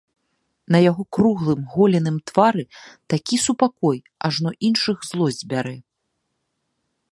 [0.75, 2.63] На яго круглым голеным твары
[3.15, 3.97] такі супакой,
[4.29, 5.77] ажно іншых злосць бярэ.